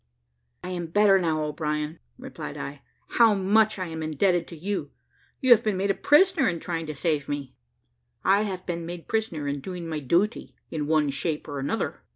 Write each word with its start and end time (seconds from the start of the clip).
"I 0.63 0.69
am 0.69 0.87
better 0.87 1.19
now, 1.19 1.43
O'Brien," 1.43 1.99
replied 2.17 2.57
I: 2.57 2.81
"how 3.09 3.35
much 3.35 3.77
I 3.77 3.85
am 3.85 4.01
indebted 4.01 4.47
to 4.47 4.55
you! 4.57 4.89
you 5.41 5.51
have 5.51 5.61
been 5.63 5.77
made 5.77 5.93
prisoner 6.01 6.47
in 6.49 6.59
trying 6.59 6.87
to 6.87 6.95
save 6.95 7.29
me." 7.29 7.53
"I 8.23 8.41
have 8.41 8.65
been 8.65 8.83
made 8.87 9.07
prisoner 9.07 9.47
in 9.47 9.59
doing 9.59 9.87
my 9.87 9.99
duty, 9.99 10.55
in 10.71 10.87
one 10.87 11.11
shape 11.11 11.47
or 11.47 11.59
another." 11.59 12.01